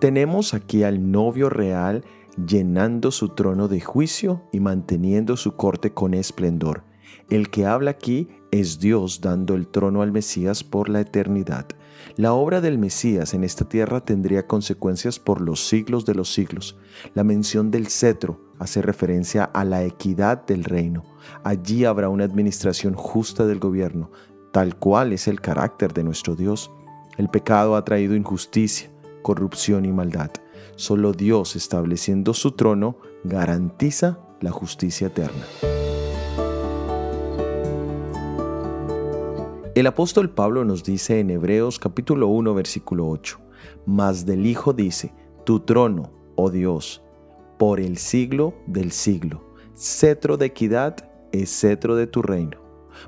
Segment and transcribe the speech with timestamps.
[0.00, 2.04] Tenemos aquí al novio real
[2.44, 6.82] llenando su trono de juicio y manteniendo su corte con esplendor.
[7.30, 11.66] El que habla aquí es Dios dando el trono al Mesías por la eternidad.
[12.16, 16.76] La obra del Mesías en esta tierra tendría consecuencias por los siglos de los siglos.
[17.14, 21.04] La mención del cetro hace referencia a la equidad del reino.
[21.44, 24.10] Allí habrá una administración justa del gobierno,
[24.52, 26.70] tal cual es el carácter de nuestro Dios.
[27.16, 28.90] El pecado ha traído injusticia,
[29.22, 30.30] corrupción y maldad.
[30.76, 35.44] Solo Dios estableciendo su trono garantiza la justicia eterna.
[39.74, 43.38] El apóstol Pablo nos dice en Hebreos capítulo 1 versículo 8,
[43.86, 45.14] Mas del Hijo dice,
[45.44, 47.02] Tu trono, oh Dios,
[47.58, 50.96] por el siglo del siglo, cetro de equidad
[51.32, 52.61] es cetro de tu reino.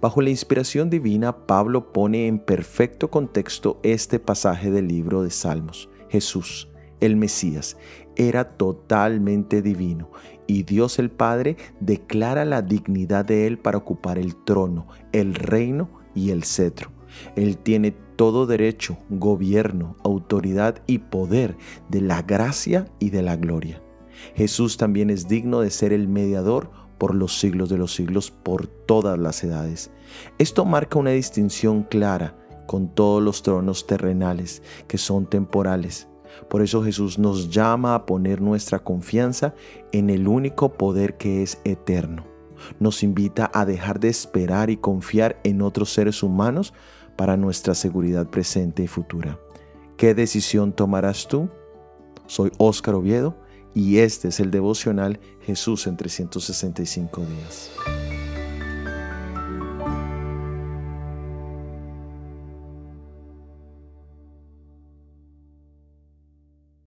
[0.00, 5.88] Bajo la inspiración divina, Pablo pone en perfecto contexto este pasaje del libro de Salmos.
[6.08, 6.68] Jesús,
[7.00, 7.76] el Mesías,
[8.16, 10.10] era totalmente divino
[10.46, 15.88] y Dios el Padre declara la dignidad de él para ocupar el trono, el reino
[16.14, 16.90] y el cetro.
[17.36, 21.56] Él tiene todo derecho, gobierno, autoridad y poder
[21.88, 23.80] de la gracia y de la gloria.
[24.34, 28.66] Jesús también es digno de ser el mediador por los siglos de los siglos, por
[28.66, 29.90] todas las edades.
[30.38, 36.08] Esto marca una distinción clara con todos los tronos terrenales que son temporales.
[36.50, 39.54] Por eso Jesús nos llama a poner nuestra confianza
[39.92, 42.26] en el único poder que es eterno.
[42.80, 46.74] Nos invita a dejar de esperar y confiar en otros seres humanos
[47.16, 49.38] para nuestra seguridad presente y futura.
[49.96, 51.48] ¿Qué decisión tomarás tú?
[52.26, 53.36] Soy Óscar Oviedo
[53.74, 57.70] y este es el devocional Jesús en 365 días.